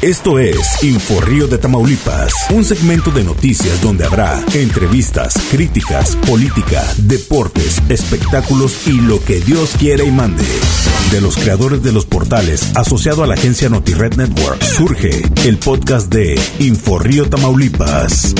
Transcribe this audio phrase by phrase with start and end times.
[0.00, 7.82] Esto es Inforrío de Tamaulipas, un segmento de noticias donde habrá entrevistas, críticas, política, deportes,
[7.88, 10.44] espectáculos y lo que Dios quiera y mande.
[11.10, 16.12] De los creadores de los portales asociado a la agencia NotiRed Network, surge el podcast
[16.12, 18.34] de Inforrío Tamaulipas.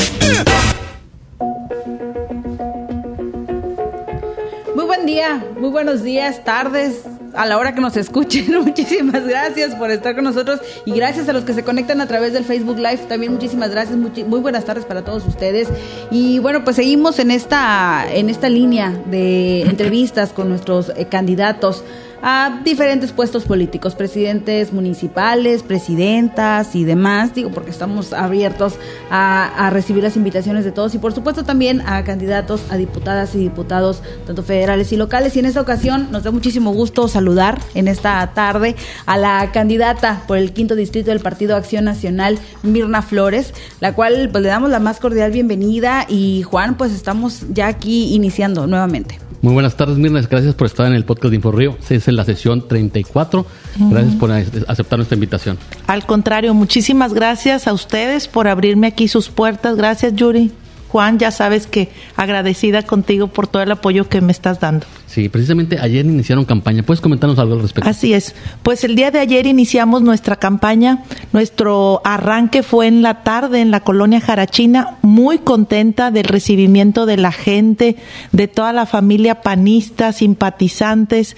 [5.59, 7.03] Muy buenos días, tardes,
[7.33, 8.53] a la hora que nos escuchen.
[8.65, 12.35] Muchísimas gracias por estar con nosotros y gracias a los que se conectan a través
[12.35, 13.07] del Facebook Live.
[13.09, 15.69] También muchísimas gracias, muy buenas tardes para todos ustedes.
[16.11, 21.85] Y bueno, pues seguimos en esta en esta línea de entrevistas con nuestros eh, candidatos
[22.23, 28.75] a diferentes puestos políticos, presidentes municipales, presidentas y demás, digo, porque estamos abiertos
[29.11, 33.39] a, recibir las invitaciones de todos y por supuesto también a candidatos, a diputadas y
[33.39, 35.37] diputados, tanto federales y locales.
[35.37, 38.77] Y en esta ocasión nos da muchísimo gusto saludar en esta tarde
[39.07, 44.29] a la candidata por el quinto distrito del Partido Acción Nacional, Mirna Flores, la cual
[44.31, 49.28] pues le damos la más cordial bienvenida y Juan, pues estamos ya aquí iniciando nuevamente.
[49.41, 50.21] Muy buenas tardes, Mirna.
[50.23, 51.77] Gracias por estar en el podcast de InfoRío.
[51.89, 53.47] Es en la sesión 34.
[53.77, 55.59] Gracias por aceptar nuestra invitación.
[55.87, 59.77] Al contrario, muchísimas gracias a ustedes por abrirme aquí sus puertas.
[59.77, 60.51] Gracias, Yuri.
[60.89, 64.87] Juan, ya sabes que agradecida contigo por todo el apoyo que me estás dando.
[65.09, 66.83] Sí, precisamente ayer iniciaron campaña.
[66.83, 67.89] ¿Puedes comentarnos algo al respecto?
[67.89, 68.35] Así es.
[68.63, 71.03] Pues el día de ayer iniciamos nuestra campaña.
[71.33, 74.99] Nuestro arranque fue en la tarde en la colonia Jarachina.
[75.01, 77.97] Muy contenta del recibimiento de la gente,
[78.33, 81.37] de toda la familia panista, simpatizantes.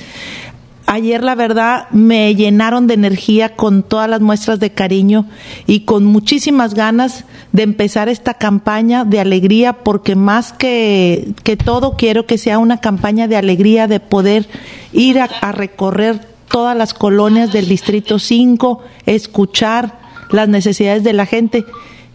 [0.93, 5.25] Ayer la verdad me llenaron de energía con todas las muestras de cariño
[5.69, 11.97] y con muchísimas ganas de empezar esta campaña de alegría porque más que, que todo
[11.97, 14.49] quiero que sea una campaña de alegría de poder
[14.93, 19.97] ir a, a recorrer todas las colonias del Distrito 5, escuchar
[20.33, 21.65] las necesidades de la gente,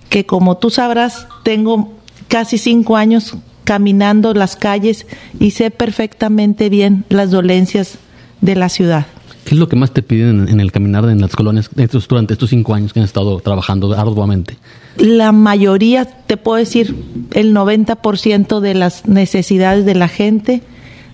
[0.10, 1.94] que como tú sabrás, tengo
[2.28, 5.08] casi cinco años caminando las calles
[5.40, 8.00] y sé perfectamente bien las dolencias
[8.46, 9.08] de la ciudad.
[9.46, 11.70] ¿Qué es lo que más te piden en el caminar en las colonias
[12.08, 14.58] durante estos cinco años que han estado trabajando arduamente?
[14.98, 16.96] La mayoría, te puedo decir,
[17.32, 20.64] el 90% de las necesidades de la gente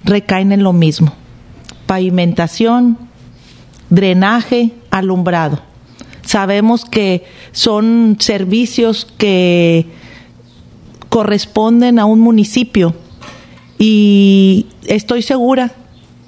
[0.05, 1.13] recaen en lo mismo.
[1.87, 2.97] Pavimentación,
[3.89, 5.59] drenaje, alumbrado.
[6.21, 9.87] Sabemos que son servicios que
[11.09, 12.95] corresponden a un municipio
[13.77, 15.73] y estoy segura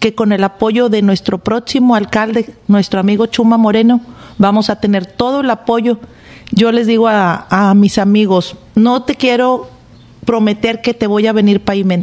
[0.03, 4.01] que con el apoyo de nuestro próximo alcalde, nuestro amigo Chuma Moreno,
[4.37, 5.97] vamos a tener todo el apoyo.
[6.51, 9.69] Yo les digo a, mis amigos, no te quiero
[10.25, 11.61] prometer que te voy a venir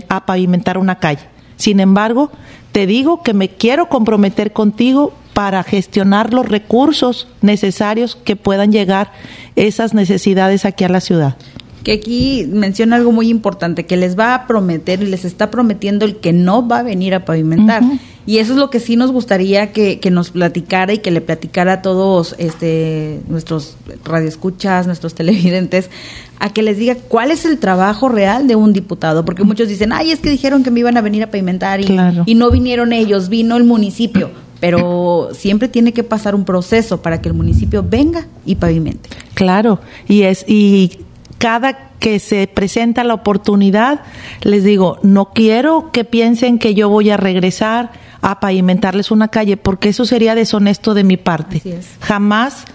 [0.08, 1.28] a pavimentar una calle.
[1.56, 2.30] Sin embargo,
[2.72, 9.12] te digo que me quiero comprometer contigo para gestionar los recursos necesarios que puedan llegar
[9.56, 11.36] esas necesidades aquí a la ciudad
[11.82, 16.04] que aquí menciona algo muy importante, que les va a prometer y les está prometiendo
[16.04, 17.82] el que no va a venir a pavimentar.
[18.26, 21.20] Y eso es lo que sí nos gustaría que, que, nos platicara y que le
[21.20, 25.90] platicara a todos este, nuestros radioescuchas, nuestros televidentes,
[26.38, 29.24] a que les diga cuál es el trabajo real de un diputado.
[29.24, 31.96] Porque muchos dicen, ay, es que dijeron que me iban a venir a pavimentar y,
[32.26, 34.30] y no vinieron ellos, vino el municipio.
[34.60, 39.08] Pero siempre tiene que pasar un proceso para que el municipio venga y pavimente.
[39.32, 40.98] Claro, y es y
[41.40, 44.02] cada que se presenta la oportunidad,
[44.42, 49.56] les digo, no quiero que piensen que yo voy a regresar a pavimentarles una calle,
[49.56, 51.62] porque eso sería deshonesto de mi parte.
[52.02, 52.66] Jamás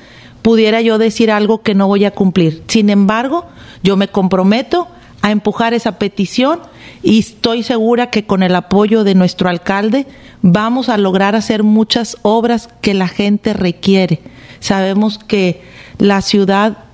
[0.42, 2.64] pudiera yo decir algo que no voy a cumplir.
[2.68, 3.46] Sin embargo,
[3.84, 4.88] yo me comprometo
[5.22, 6.60] a empujar esa petición
[7.04, 10.08] y estoy segura que con el apoyo de nuestro alcalde
[10.42, 14.22] vamos a lograr hacer muchas obras que la gente requiere.
[14.60, 15.62] Sabemos que
[16.00, 16.85] la ciudad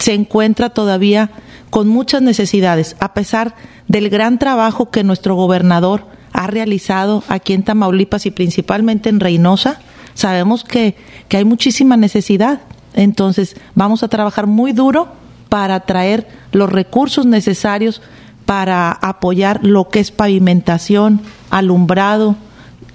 [0.00, 1.30] se encuentra todavía
[1.68, 3.54] con muchas necesidades, a pesar
[3.86, 9.78] del gran trabajo que nuestro gobernador ha realizado aquí en Tamaulipas y principalmente en Reynosa,
[10.14, 10.96] sabemos que,
[11.28, 12.60] que hay muchísima necesidad.
[12.94, 15.08] Entonces, vamos a trabajar muy duro
[15.48, 18.00] para traer los recursos necesarios
[18.46, 21.20] para apoyar lo que es pavimentación,
[21.50, 22.36] alumbrado,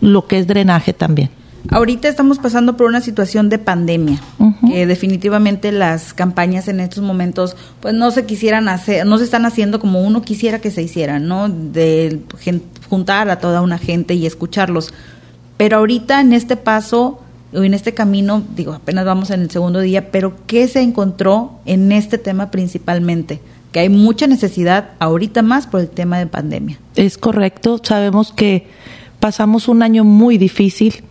[0.01, 1.30] lo que es drenaje también.
[1.69, 4.19] Ahorita estamos pasando por una situación de pandemia,
[4.67, 9.45] que definitivamente las campañas en estos momentos pues no se quisieran hacer, no se están
[9.45, 11.50] haciendo como uno quisiera que se hicieran, ¿no?
[11.50, 12.21] De
[12.89, 14.94] juntar a toda una gente y escucharlos.
[15.57, 17.21] Pero ahorita en este paso
[17.53, 21.59] o en este camino, digo, apenas vamos en el segundo día, pero ¿qué se encontró
[21.65, 23.39] en este tema principalmente?
[23.71, 26.79] Que hay mucha necesidad ahorita más por el tema de pandemia.
[26.95, 28.67] Es correcto, sabemos que
[29.19, 31.03] pasamos un año muy difícil,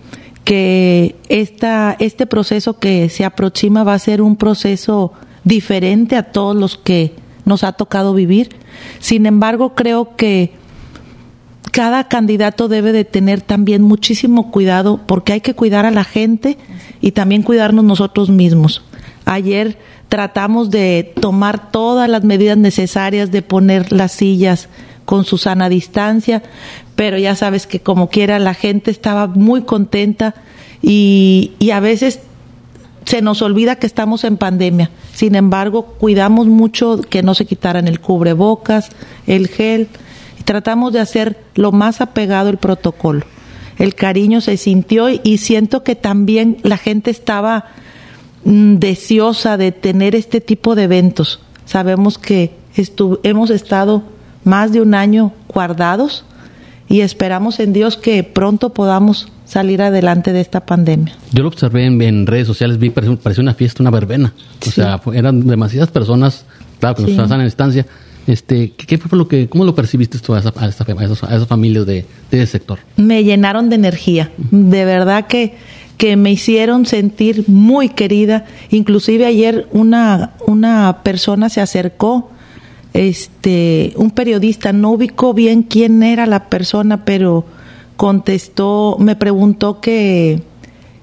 [0.45, 5.13] que esta, este proceso que se aproxima va a ser un proceso
[5.43, 7.15] diferente a todos los que
[7.45, 8.51] nos ha tocado vivir.
[9.01, 10.53] Sin embargo, creo que
[11.73, 16.57] cada candidato debe de tener también muchísimo cuidado porque hay que cuidar a la gente
[17.01, 18.85] y también cuidarnos nosotros mismos.
[19.25, 24.69] Ayer tratamos de tomar todas las medidas necesarias de poner las sillas
[25.05, 26.43] con su sana distancia,
[26.97, 30.35] pero ya sabes que como quiera la gente estaba muy contenta
[30.83, 32.21] y, y a veces
[33.05, 34.91] se nos olvida que estamos en pandemia.
[35.13, 38.91] Sin embargo, cuidamos mucho que no se quitaran el cubrebocas,
[39.27, 39.89] el gel,
[40.39, 43.25] y tratamos de hacer lo más apegado el protocolo.
[43.79, 47.67] El cariño se sintió y siento que también la gente estaba
[48.45, 51.41] mm, deseosa de tener este tipo de eventos.
[51.65, 52.53] Sabemos que
[53.23, 54.05] hemos estado
[54.45, 56.25] más de un año guardados
[56.89, 61.15] y esperamos en Dios que pronto podamos salir adelante de esta pandemia.
[61.33, 64.33] Yo lo observé en, redes sociales, vi, parecía, una fiesta, una verbena.
[64.67, 66.45] O sea, eran demasiadas personas,
[66.81, 67.87] claro, que nos estaban en estancia.
[68.27, 72.07] Este, ¿qué, fue lo que, ¿Cómo lo percibiste tú a, esa, a, esas, familias de,
[72.31, 72.79] de, ese sector?
[72.97, 74.31] Me llenaron de energía.
[74.51, 75.57] De verdad que,
[75.99, 78.47] que me hicieron sentir muy querida.
[78.71, 82.31] Inclusive ayer una, una persona se acercó
[82.95, 87.45] este, un periodista, no ubicó bien quién era la persona, pero
[87.97, 90.43] contestó, me preguntó que,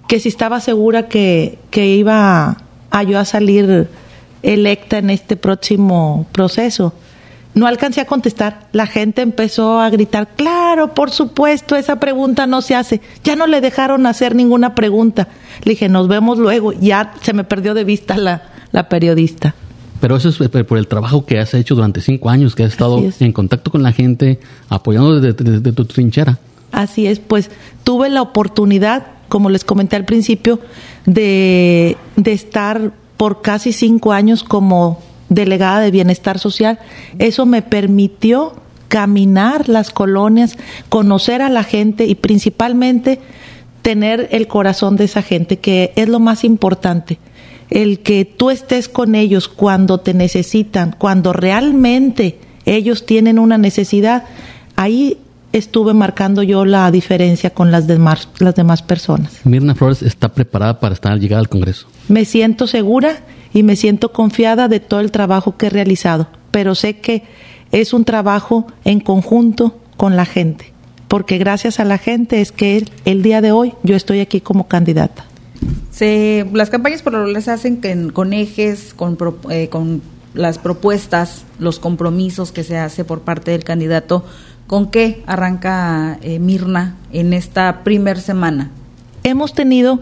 [0.07, 2.57] que si estaba segura que, que iba
[2.89, 3.89] a yo a salir
[4.41, 6.93] electa en este próximo proceso.
[7.53, 8.69] No alcancé a contestar.
[8.71, 13.01] La gente empezó a gritar, claro, por supuesto, esa pregunta no se hace.
[13.25, 15.27] Ya no le dejaron hacer ninguna pregunta.
[15.63, 16.71] Le dije, nos vemos luego.
[16.71, 19.55] Ya se me perdió de vista la, la periodista.
[20.01, 23.01] Pero eso es por el trabajo que has hecho durante cinco años, que has estado
[23.19, 26.39] en contacto con la gente, apoyando desde, tu trinchera.
[26.71, 27.51] Así es, pues
[27.83, 30.59] tuve la oportunidad, como les comenté al principio,
[31.05, 34.99] de, de estar por casi cinco años como
[35.29, 36.79] delegada de bienestar social.
[37.19, 38.53] Eso me permitió
[38.87, 40.57] caminar las colonias,
[40.89, 43.19] conocer a la gente y principalmente
[43.83, 47.19] tener el corazón de esa gente, que es lo más importante
[47.71, 54.25] el que tú estés con ellos cuando te necesitan, cuando realmente ellos tienen una necesidad,
[54.75, 55.17] ahí
[55.53, 59.39] estuve marcando yo la diferencia con las demás, las demás personas.
[59.45, 61.87] Mirna Flores está preparada para estar llegada al Congreso.
[62.09, 63.21] Me siento segura
[63.53, 67.23] y me siento confiada de todo el trabajo que he realizado, pero sé que
[67.71, 70.73] es un trabajo en conjunto con la gente,
[71.07, 74.67] porque gracias a la gente es que el día de hoy yo estoy aquí como
[74.67, 75.25] candidata.
[76.01, 79.19] Se, las campañas por lo se hacen con ejes, con,
[79.51, 80.01] eh, con
[80.33, 84.25] las propuestas, los compromisos que se hace por parte del candidato.
[84.65, 88.71] ¿Con qué arranca eh, Mirna en esta primer semana?
[89.23, 89.99] Hemos tenido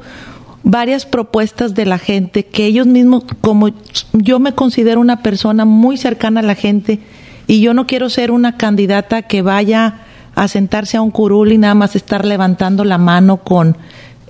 [0.64, 3.68] varias propuestas de la gente que ellos mismos, como
[4.14, 7.02] yo me considero una persona muy cercana a la gente
[7.46, 10.04] y yo no quiero ser una candidata que vaya
[10.34, 13.76] a sentarse a un curul y nada más estar levantando la mano con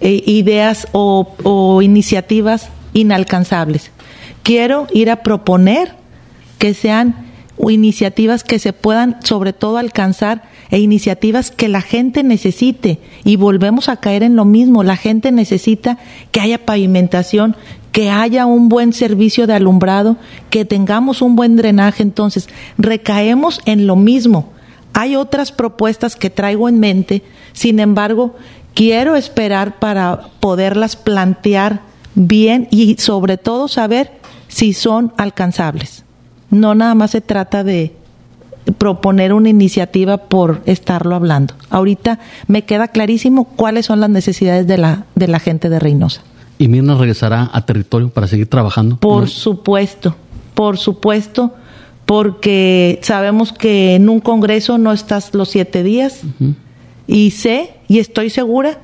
[0.01, 3.91] eh, ideas o, iniciativas inalcanzables.
[4.43, 5.95] Quiero ir a proponer
[6.57, 7.27] que sean
[7.67, 13.89] iniciativas que se puedan sobre todo alcanzar e iniciativas que la gente necesite y volvemos
[13.89, 15.97] a caer en lo mismo, la gente necesita
[16.31, 17.57] que haya pavimentación,
[17.91, 20.15] que haya un buen servicio de alumbrado,
[20.49, 22.47] que tengamos un buen drenaje, entonces
[22.77, 24.53] recaemos en lo mismo.
[24.93, 28.35] Hay otras propuestas que traigo en mente, sin embargo,
[28.73, 31.81] quiero esperar para poderlas plantear
[32.15, 34.11] bien y sobre todo saber
[34.47, 36.03] si son alcanzables.
[36.49, 37.93] No nada más se trata de
[38.77, 41.53] proponer una iniciativa por estarlo hablando.
[41.69, 46.21] Ahorita me queda clarísimo cuáles son las necesidades de la, de la gente de Reynosa.
[46.57, 48.97] ¿Y Mirna regresará a territorio para seguir trabajando?
[48.97, 50.15] Por supuesto,
[50.53, 51.53] por supuesto,
[52.05, 56.21] porque sabemos que en un congreso no estás los siete días
[57.09, 58.77] y sé y estoy segura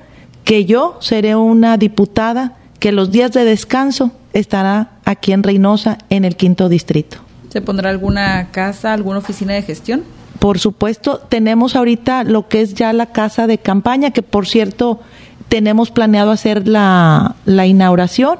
[0.44, 6.26] que yo seré una diputada que los días de descanso estará aquí en Reynosa, en
[6.26, 7.18] el quinto distrito.
[7.50, 10.04] ¿Se pondrá alguna casa, alguna oficina de gestión?
[10.40, 15.00] Por supuesto, tenemos ahorita lo que es ya la casa de campaña, que por cierto
[15.48, 18.40] tenemos planeado hacer la, la inauguración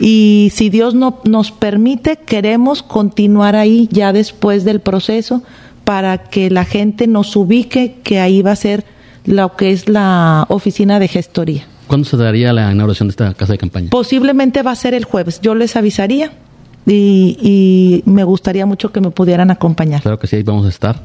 [0.00, 5.44] y si Dios no, nos permite, queremos continuar ahí ya después del proceso
[5.84, 8.84] para que la gente nos ubique que ahí va a ser
[9.24, 11.66] lo que es la oficina de gestoría.
[11.86, 13.90] ¿Cuándo se daría la inauguración de esta casa de campaña?
[13.90, 15.40] Posiblemente va a ser el jueves.
[15.40, 16.32] Yo les avisaría
[16.86, 20.02] y, me gustaría mucho que me pudieran acompañar.
[20.02, 21.02] Claro que sí, ahí vamos a estar.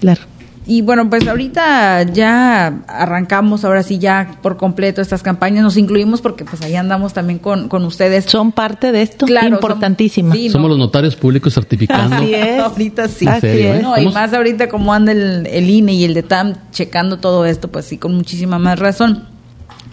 [0.00, 0.20] Claro.
[0.66, 6.20] Y bueno, pues ahorita ya arrancamos, ahora sí ya por completo estas campañas, nos incluimos
[6.20, 8.26] porque pues ahí andamos también con, con ustedes.
[8.26, 10.28] Son parte de esto, Claro, importantísima.
[10.34, 10.76] somos- sí, Somos no.
[10.76, 12.16] los notarios públicos certificando.
[12.16, 12.60] Así es.
[12.60, 13.26] ahorita sí.
[13.26, 13.80] Así serio, es.
[13.80, 13.82] ¿eh?
[13.82, 17.46] No, y más ahorita como anda el, el INE y el de TAM checando todo
[17.46, 19.24] esto, pues sí, con muchísima más razón.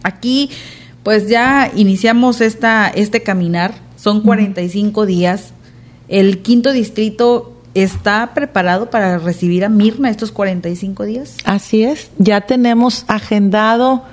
[0.04, 0.50] Aquí,
[1.02, 5.54] pues ya iniciamos esta, este caminar, son 45 días.
[6.10, 11.38] El quinto distrito está preparado para recibir a Mirna estos 45 días.
[11.44, 14.04] Así es, ya tenemos agendado,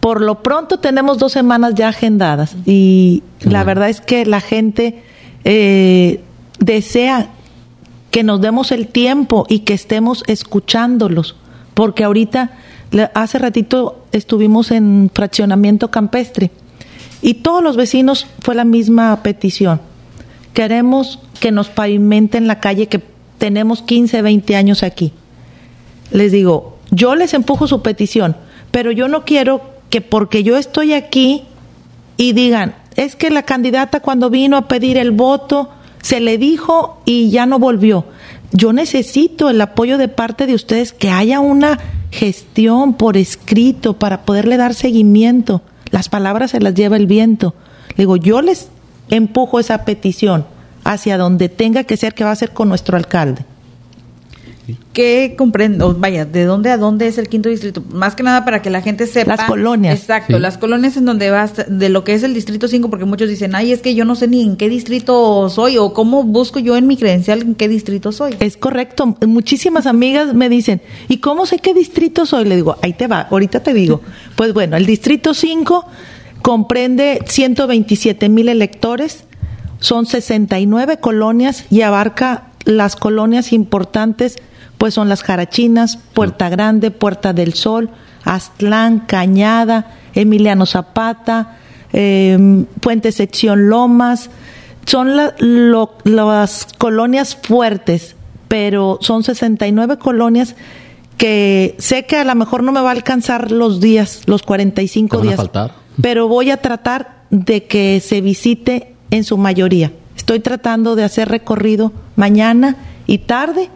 [0.00, 3.66] por lo pronto tenemos dos semanas ya agendadas y Qué la bueno.
[3.66, 5.02] verdad es que la gente
[5.44, 6.20] eh,
[6.58, 7.28] desea
[8.10, 11.36] que nos demos el tiempo y que estemos escuchándolos,
[11.74, 12.52] porque ahorita,
[13.14, 16.50] hace ratito estuvimos en fraccionamiento campestre
[17.20, 19.80] y todos los vecinos fue la misma petición.
[20.56, 23.00] Queremos que nos pavimenten la calle que
[23.38, 25.12] tenemos 15, 20 años aquí
[26.10, 28.36] les digo, yo les empujo su petición,
[28.70, 29.60] pero yo no quiero
[29.90, 31.44] que porque yo estoy aquí
[32.16, 35.70] y digan, es que la candidata cuando vino a pedir el voto
[36.02, 38.06] se le dijo y ya no volvió.
[38.52, 41.78] Yo necesito el apoyo de parte de ustedes, que haya una
[42.10, 45.62] gestión por escrito para poderle dar seguimiento.
[45.90, 47.54] Las palabras se las lleva el viento.
[47.90, 48.70] Le digo, yo les
[49.10, 50.46] empujo esa petición
[50.84, 53.44] hacia donde tenga que ser, que va a ser con nuestro alcalde.
[54.92, 55.94] ¿Qué comprendo?
[55.96, 57.84] Vaya, ¿de dónde a dónde es el quinto distrito?
[57.90, 59.36] Más que nada para que la gente sepa.
[59.36, 60.00] Las colonias.
[60.00, 60.40] Exacto, Sí.
[60.40, 63.54] las colonias en donde vas, de lo que es el distrito 5, porque muchos dicen,
[63.54, 66.76] ay, es que yo no sé ni en qué distrito soy o cómo busco yo
[66.76, 68.34] en mi credencial en qué distrito soy.
[68.40, 69.16] Es correcto.
[69.26, 72.44] Muchísimas amigas me dicen, ¿y cómo sé qué distrito soy?
[72.46, 74.00] Le digo, ahí te va, ahorita te digo.
[74.34, 75.86] Pues bueno, el distrito 5
[76.50, 79.24] comprende 127 mil electores,
[79.80, 84.36] son 69 colonias y abarca las colonias importantes,
[84.78, 87.90] pues son las Jarachinas, Puerta Grande, Puerta del Sol,
[88.22, 91.56] Aztlán, Cañada, Emiliano Zapata,
[91.92, 94.30] eh, Puente Sección Lomas,
[94.86, 98.14] son la- lo- las colonias fuertes,
[98.46, 100.54] pero son 69 colonias
[101.16, 105.16] que sé que a lo mejor no me va a alcanzar los días, los 45
[105.16, 105.85] Te van a días, faltar.
[106.00, 109.92] Pero voy a tratar de que se visite en su mayoría.
[110.16, 112.76] Estoy tratando de hacer recorrido mañana
[113.06, 113.70] y tarde.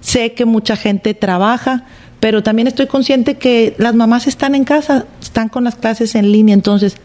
[0.00, 1.84] Sé que mucha gente trabaja,
[2.20, 6.30] pero también estoy consciente que las mamás están en casa, están con las clases en
[6.30, 6.96] línea, entonces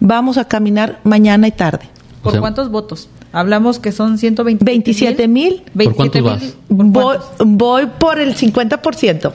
[0.00, 1.88] vamos a caminar mañana y tarde.
[2.22, 3.08] ¿Por O sea- cuántos votos?
[3.30, 5.62] Hablamos que son 127 27 mil.
[5.84, 6.56] ¿Por cuántos vas?
[6.70, 9.32] Voy, voy por el 50%.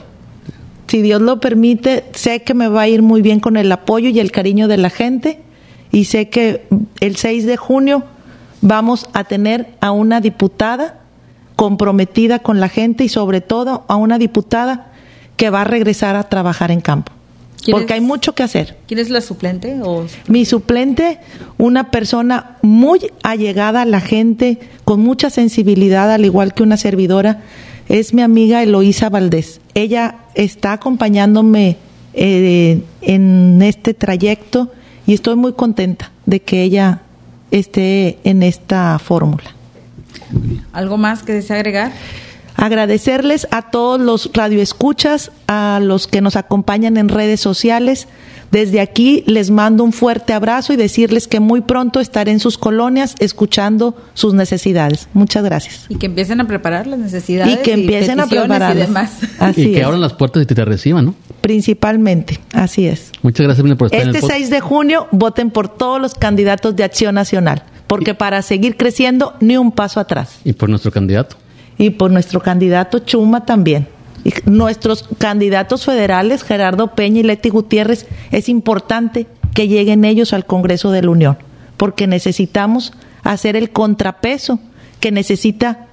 [0.94, 4.10] Si Dios lo permite, sé que me va a ir muy bien con el apoyo
[4.10, 5.40] y el cariño de la gente
[5.90, 6.68] y sé que
[7.00, 8.04] el 6 de junio
[8.60, 11.00] vamos a tener a una diputada
[11.56, 14.92] comprometida con la gente y sobre todo a una diputada
[15.36, 17.10] que va a regresar a trabajar en campo.
[17.60, 18.76] ¿Quién Porque hay mucho que hacer.
[18.86, 19.76] ¿Quién es la suplente?
[19.82, 20.06] O...
[20.28, 21.18] Mi suplente,
[21.58, 27.42] una persona muy allegada a la gente, con mucha sensibilidad, al igual que una servidora,
[27.88, 29.60] es mi amiga Eloísa Valdés.
[29.74, 31.76] Ella está acompañándome
[32.12, 34.70] eh, en este trayecto
[35.06, 37.02] y estoy muy contenta de que ella
[37.50, 39.54] esté en esta fórmula.
[40.72, 41.92] ¿Algo más que desea agregar?
[42.56, 48.06] Agradecerles a todos los radioescuchas, a los que nos acompañan en redes sociales.
[48.50, 52.56] Desde aquí les mando un fuerte abrazo y decirles que muy pronto estaré en sus
[52.58, 55.08] colonias escuchando sus necesidades.
[55.12, 55.86] Muchas gracias.
[55.88, 57.54] Y que empiecen a preparar las necesidades.
[57.54, 58.76] Y que empiecen a prepararlas.
[58.76, 59.10] Y demás.
[59.38, 59.84] Así y que es.
[59.86, 61.14] abran las puertas y te, te reciban, ¿no?
[61.40, 63.10] Principalmente, así es.
[63.22, 64.38] Muchas gracias por estar en el Este podcast.
[64.38, 69.34] 6 de junio voten por todos los candidatos de Acción Nacional, porque para seguir creciendo
[69.40, 70.38] ni un paso atrás.
[70.44, 71.36] Y por nuestro candidato.
[71.76, 73.88] y por nuestro candidato Chuma también.
[74.46, 80.90] Nuestros candidatos federales, Gerardo Peña y Leti Gutiérrez, es importante que lleguen ellos al Congreso
[80.90, 81.38] de la Unión,
[81.76, 84.58] porque necesitamos hacer el contrapeso
[85.00, 85.86] que necesita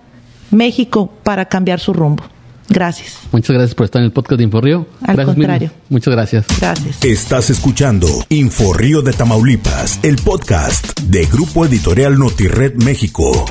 [0.51, 2.23] México para cambiar su rumbo.
[2.69, 3.17] Gracias.
[3.31, 4.87] Muchas gracias por estar en el podcast de Inforrío.
[5.01, 5.71] Al gracias, contrario.
[5.89, 6.45] Muchas gracias.
[6.59, 7.03] Gracias.
[7.03, 13.45] Estás escuchando Info Río de Tamaulipas, el podcast de Grupo Editorial Notired México.